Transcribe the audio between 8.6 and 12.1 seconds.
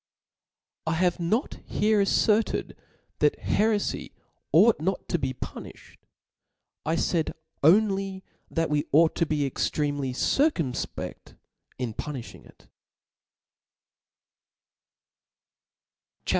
we ought to be ex tremely circumfpefl: in